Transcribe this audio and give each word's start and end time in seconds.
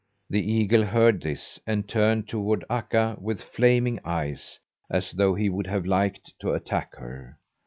The 0.31 0.41
eagle 0.41 0.83
heard 0.85 1.21
this, 1.21 1.59
and 1.67 1.87
turned 1.87 2.27
toward 2.27 2.65
Akka 2.71 3.17
with 3.21 3.39
flaming 3.39 3.99
eyes, 4.03 4.59
as 4.89 5.11
though 5.11 5.35
he 5.35 5.47
would 5.47 5.67
have 5.67 5.85
liked 5.85 6.33
to 6.39 6.53
attack 6.53 6.95
her. 6.95 7.37